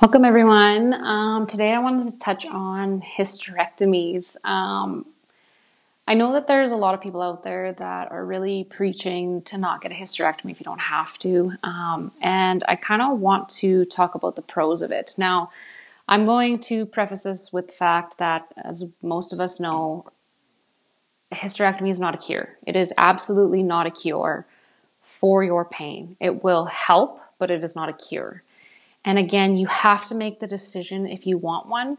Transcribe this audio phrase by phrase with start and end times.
[0.00, 0.94] Welcome, everyone.
[0.94, 4.36] Um, today, I wanted to touch on hysterectomies.
[4.44, 5.06] Um,
[6.06, 9.58] I know that there's a lot of people out there that are really preaching to
[9.58, 11.54] not get a hysterectomy if you don't have to.
[11.64, 15.14] Um, and I kind of want to talk about the pros of it.
[15.18, 15.50] Now,
[16.06, 20.06] I'm going to preface this with the fact that, as most of us know,
[21.32, 22.56] hysterectomy is not a cure.
[22.64, 24.46] It is absolutely not a cure
[25.02, 26.16] for your pain.
[26.20, 28.44] It will help, but it is not a cure.
[29.04, 31.98] And again, you have to make the decision if you want one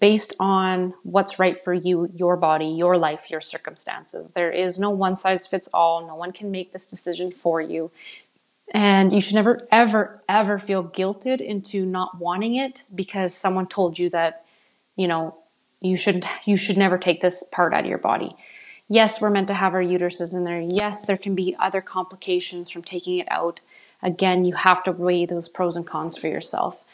[0.00, 4.32] based on what's right for you, your body, your life, your circumstances.
[4.32, 6.06] There is no one size fits all.
[6.06, 7.90] No one can make this decision for you.
[8.74, 13.98] And you should never, ever, ever feel guilted into not wanting it because someone told
[13.98, 14.44] you that,
[14.96, 15.36] you know,
[15.80, 18.30] you should you should never take this part out of your body.
[18.88, 20.60] Yes, we're meant to have our uteruses in there.
[20.60, 23.60] Yes, there can be other complications from taking it out
[24.02, 26.84] again, you have to weigh those pros and cons for yourself.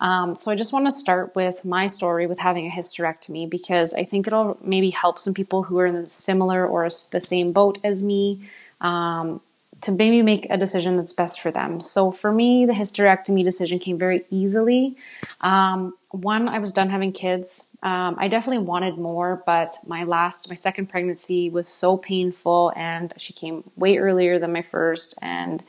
[0.00, 3.94] Um, so I just want to start with my story with having a hysterectomy because
[3.94, 7.52] I think it'll maybe help some people who are in the similar or the same
[7.52, 8.42] boat as me
[8.80, 9.40] um,
[9.80, 11.78] to maybe make a decision that's best for them.
[11.80, 14.96] So for me, the hysterectomy decision came very easily.
[15.40, 17.70] Um, one, I was done having kids.
[17.82, 23.12] Um, I definitely wanted more, but my last, my second pregnancy was so painful, and
[23.16, 25.62] she came way earlier than my first, and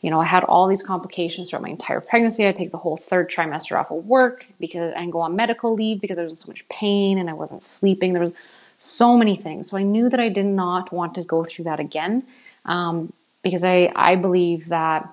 [0.00, 2.48] you know, I had all these complications throughout my entire pregnancy.
[2.48, 6.00] I take the whole third trimester off of work because and go on medical leave
[6.00, 8.12] because I was in so much pain and I wasn't sleeping.
[8.12, 8.32] There was
[8.78, 9.68] so many things.
[9.68, 12.24] So I knew that I did not want to go through that again
[12.64, 13.12] um,
[13.42, 15.08] because I, I believe that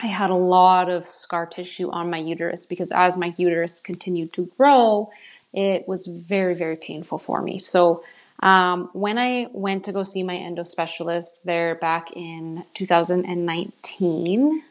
[0.00, 4.32] I had a lot of scar tissue on my uterus because as my uterus continued
[4.34, 5.10] to grow,
[5.52, 7.58] it was very, very painful for me.
[7.58, 8.04] So
[8.40, 14.62] um, when I went to go see my endo specialist there back in 2019,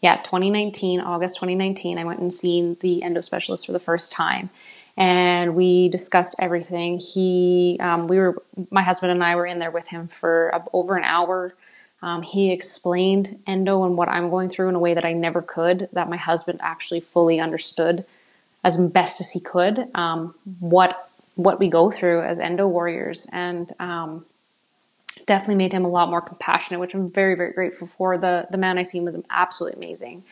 [0.00, 4.50] yeah, 2019, August 2019, I went and seen the endo specialist for the first time.
[4.96, 7.00] And we discussed everything.
[7.00, 10.96] He, um, we were, my husband and I were in there with him for over
[10.96, 11.54] an hour.
[12.02, 15.42] Um, he explained endo and what I'm going through in a way that I never
[15.42, 18.04] could, that my husband actually fully understood
[18.62, 23.72] as best as he could um, what what we go through as endo warriors and
[23.80, 24.24] um,
[25.26, 28.18] definitely made him a lot more compassionate, which I'm very, very grateful for.
[28.18, 30.24] The, the man I seen was absolutely amazing.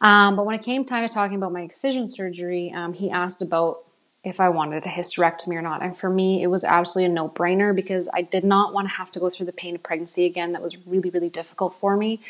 [0.00, 3.42] Um, but when it came time to talking about my excision surgery, um, he asked
[3.42, 3.84] about
[4.24, 5.82] if I wanted a hysterectomy or not.
[5.82, 8.96] And for me, it was absolutely a no brainer because I did not want to
[8.96, 10.52] have to go through the pain of pregnancy again.
[10.52, 12.20] That was really, really difficult for me.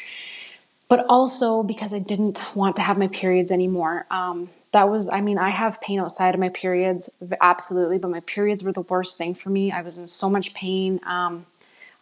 [0.89, 4.07] But also because I didn't want to have my periods anymore.
[4.11, 8.21] Um, that was i mean i have pain outside of my periods absolutely but my
[8.21, 9.73] periods were the worst thing for me.
[9.73, 11.47] I was in so much pain um,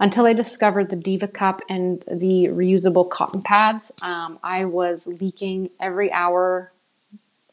[0.00, 3.92] until i discovered the diva cup and the reusable cotton pads.
[4.02, 6.72] Um, i was leaking every hour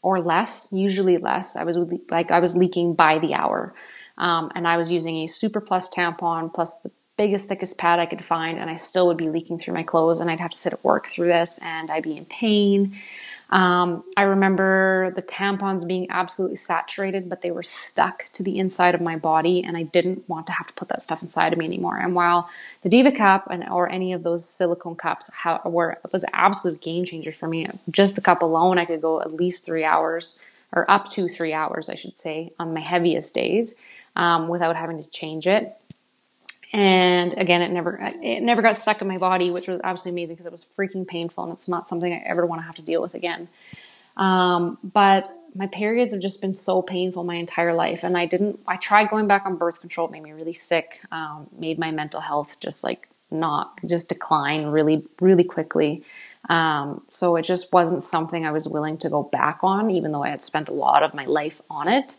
[0.02, 1.56] or less usually less.
[1.56, 1.78] I was
[2.10, 3.74] like i was leaking by the hour.
[4.18, 8.08] Um, and i was using a super plus tampon plus the biggest thickest pad i
[8.08, 10.58] could find and i still would be leaking through my clothes and i'd have to
[10.58, 12.98] sit at work through this and i'd be in pain
[13.52, 18.96] um, I remember the tampons being absolutely saturated, but they were stuck to the inside
[18.96, 21.60] of my body, and I didn't want to have to put that stuff inside of
[21.60, 21.98] me anymore.
[21.98, 22.50] And while
[22.82, 25.30] the Diva cup and or any of those silicone cups
[25.66, 29.34] were was absolute game changer for me, just the cup alone, I could go at
[29.34, 30.40] least three hours
[30.72, 33.76] or up to three hours, I should say, on my heaviest days
[34.16, 35.76] um, without having to change it
[36.74, 40.36] and again it never it never got stuck in my body which was absolutely amazing
[40.36, 42.82] because it was freaking painful and it's not something i ever want to have to
[42.82, 43.48] deal with again.
[44.18, 48.60] Um, but my periods have just been so painful my entire life and i didn't
[48.68, 51.92] i tried going back on birth control it made me really sick um, made my
[51.92, 56.04] mental health just like not just decline really really quickly.
[56.50, 60.24] Um, so it just wasn't something i was willing to go back on even though
[60.24, 62.18] i had spent a lot of my life on it.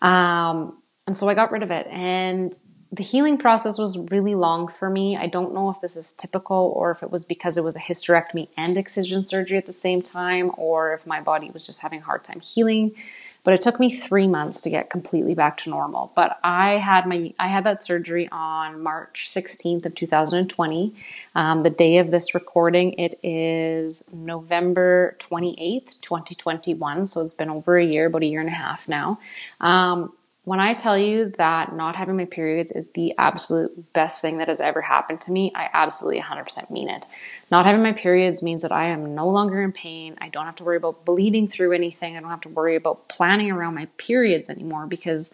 [0.00, 2.58] Um, and so i got rid of it and
[2.92, 5.16] the healing process was really long for me.
[5.16, 7.80] I don't know if this is typical or if it was because it was a
[7.80, 12.00] hysterectomy and excision surgery at the same time, or if my body was just having
[12.00, 12.94] a hard time healing.
[13.44, 16.12] But it took me three months to get completely back to normal.
[16.14, 20.94] But I had my I had that surgery on March 16th of 2020.
[21.34, 27.06] Um, the day of this recording, it is November 28th, 2021.
[27.06, 29.18] So it's been over a year, about a year and a half now.
[29.60, 30.12] Um,
[30.44, 34.48] when I tell you that not having my periods is the absolute best thing that
[34.48, 37.06] has ever happened to me, I absolutely 100% mean it.
[37.50, 40.16] Not having my periods means that I am no longer in pain.
[40.20, 42.16] I don't have to worry about bleeding through anything.
[42.16, 45.32] I don't have to worry about planning around my periods anymore because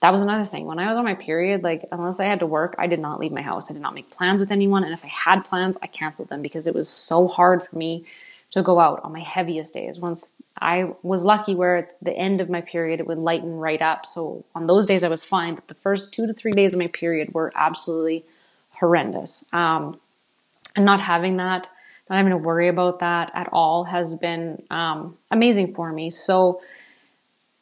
[0.00, 0.66] that was another thing.
[0.66, 3.20] When I was on my period, like, unless I had to work, I did not
[3.20, 3.70] leave my house.
[3.70, 4.82] I did not make plans with anyone.
[4.82, 8.04] And if I had plans, I canceled them because it was so hard for me
[8.50, 9.98] to go out on my heaviest days.
[9.98, 13.80] Once I was lucky where at the end of my period it would lighten right
[13.80, 14.04] up.
[14.04, 16.80] So on those days I was fine, but the first two to three days of
[16.80, 18.24] my period were absolutely
[18.72, 19.52] horrendous.
[19.52, 20.00] Um,
[20.74, 21.68] and not having that,
[22.08, 26.10] not having to worry about that at all has been um, amazing for me.
[26.10, 26.60] So,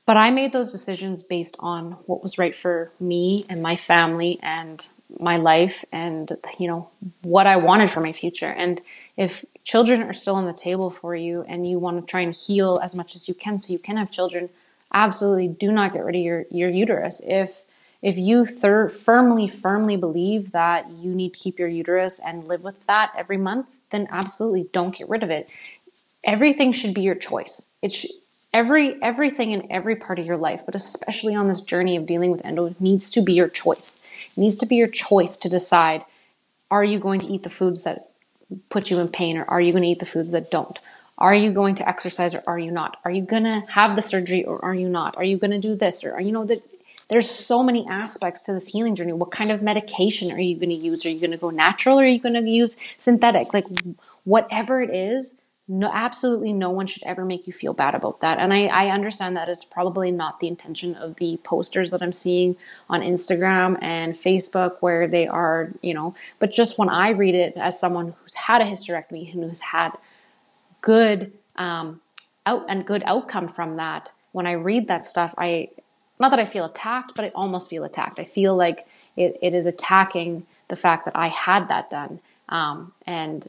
[0.06, 4.38] but I made those decisions based on what was right for me and my family
[4.42, 4.86] and
[5.18, 6.88] my life and you know
[7.22, 8.50] what I wanted for my future.
[8.50, 8.80] And
[9.18, 12.34] if children are still on the table for you and you want to try and
[12.34, 14.48] heal as much as you can so you can have children,
[14.94, 17.20] absolutely do not get rid of your your uterus.
[17.26, 17.64] If
[18.00, 22.62] if you thir- firmly firmly believe that you need to keep your uterus and live
[22.62, 25.50] with that every month, then absolutely don't get rid of it.
[26.22, 27.70] Everything should be your choice.
[27.82, 28.12] It should
[28.54, 32.30] every everything in every part of your life, but especially on this journey of dealing
[32.30, 34.04] with endo needs to be your choice.
[34.36, 36.04] It needs to be your choice to decide
[36.70, 38.07] are you going to eat the foods that
[38.68, 40.78] put you in pain or are you going to eat the foods that don't?
[41.18, 42.96] Are you going to exercise or are you not?
[43.04, 45.16] Are you going to have the surgery or are you not?
[45.16, 46.62] Are you going to do this or are you know that
[47.08, 49.14] there's so many aspects to this healing journey.
[49.14, 51.06] What kind of medication are you going to use?
[51.06, 53.54] Are you going to go natural or are you going to use synthetic?
[53.54, 53.64] Like
[54.24, 55.38] whatever it is,
[55.70, 58.38] no, absolutely no one should ever make you feel bad about that.
[58.38, 62.12] And I, I understand that is probably not the intention of the posters that I'm
[62.12, 62.56] seeing
[62.88, 67.54] on Instagram and Facebook where they are, you know, but just when I read it
[67.56, 69.90] as someone who's had a hysterectomy and who's had
[70.80, 72.00] good um,
[72.46, 75.68] out and good outcome from that, when I read that stuff, I
[76.18, 78.18] not that I feel attacked, but I almost feel attacked.
[78.18, 78.86] I feel like
[79.16, 82.20] it, it is attacking the fact that I had that done.
[82.48, 83.46] Um, and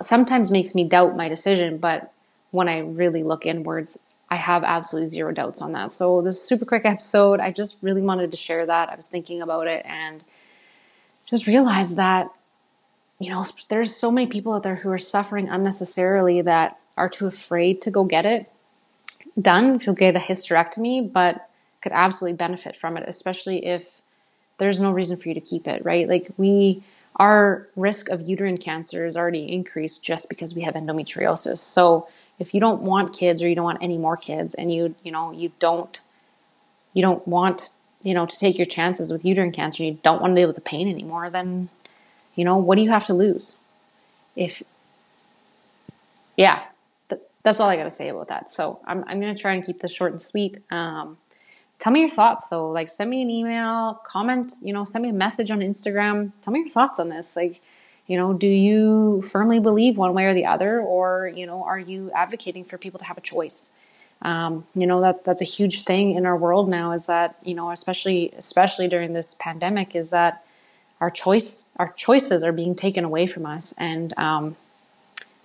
[0.00, 2.12] sometimes makes me doubt my decision, but
[2.50, 5.92] when I really look inwards, I have absolutely zero doubts on that.
[5.92, 8.90] So this super quick episode, I just really wanted to share that.
[8.90, 10.22] I was thinking about it and
[11.26, 12.28] just realized that
[13.18, 17.26] you know there's so many people out there who are suffering unnecessarily that are too
[17.26, 18.50] afraid to go get it
[19.40, 21.48] done to get a hysterectomy, but
[21.80, 24.00] could absolutely benefit from it, especially if
[24.58, 26.08] there's no reason for you to keep it, right?
[26.08, 26.82] Like we
[27.18, 31.58] our risk of uterine cancer is already increased just because we have endometriosis.
[31.58, 34.94] So if you don't want kids or you don't want any more kids and you
[35.02, 36.00] you know you don't
[36.92, 37.72] you don't want
[38.02, 40.56] you know to take your chances with uterine cancer you don't want to deal with
[40.56, 41.68] the pain anymore then
[42.34, 43.60] you know what do you have to lose?
[44.36, 44.62] If
[46.36, 46.62] yeah
[47.08, 48.50] th- that's all i got to say about that.
[48.50, 50.58] So i'm, I'm going to try and keep this short and sweet.
[50.70, 51.18] Um,
[51.78, 52.70] tell me your thoughts though.
[52.70, 56.32] Like send me an email, comment, you know, send me a message on Instagram.
[56.42, 57.36] Tell me your thoughts on this.
[57.36, 57.60] Like,
[58.06, 61.78] you know, do you firmly believe one way or the other, or you know, are
[61.78, 63.74] you advocating for people to have a choice?
[64.22, 66.92] Um, you know that that's a huge thing in our world now.
[66.92, 70.44] Is that you know, especially especially during this pandemic, is that
[71.00, 74.56] our choice our choices are being taken away from us, and um,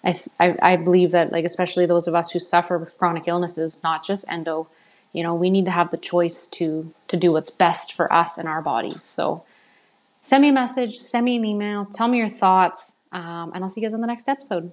[0.04, 3.84] I, I, I believe that like especially those of us who suffer with chronic illnesses,
[3.84, 4.68] not just endo
[5.14, 8.38] you know we need to have the choice to to do what's best for us
[8.38, 9.04] and our bodies.
[9.04, 9.44] So
[10.24, 13.70] send me a message send me an email tell me your thoughts um, and i'll
[13.70, 14.72] see you guys on the next episode